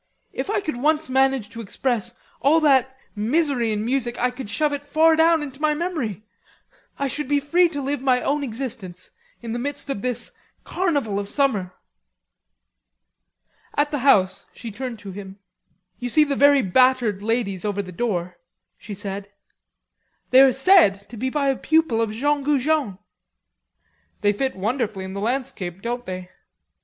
[0.33, 4.73] "If I could once manage to express all that misery in music, I could shove
[4.73, 6.23] it far down into my memory.
[6.97, 9.11] I should be free to live my own existence,
[9.43, 10.31] in the midst of this
[10.63, 11.75] carnival of summer."
[13.77, 15.37] At the house she turned to him;
[15.99, 18.37] "You see the very battered ladies over the door,"
[18.79, 19.31] she said.
[20.31, 22.97] "They are said to be by a pupil of Jean Goujon."
[24.21, 26.31] "They fit wonderfully in the landscape, don't they?